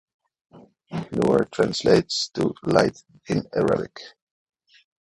[1.11, 3.99] Noor translates to Light in arabic.